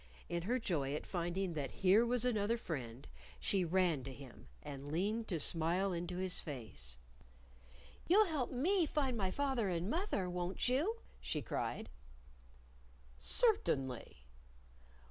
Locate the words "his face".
6.17-6.97